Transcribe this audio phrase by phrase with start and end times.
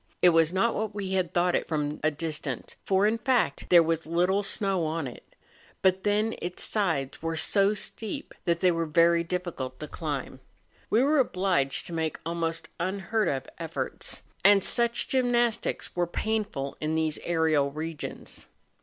[0.23, 3.83] It was not what we had thought it from a distance, for, in fact, there
[3.83, 5.35] was little snow on it;
[5.83, 10.39] but then its sides were so steep that they were very diffi¬ cult to climb.
[10.89, 16.95] We were obliged to make almost unheard of efforts, and such gymnastics are painful in
[16.95, 18.47] these aerial regions.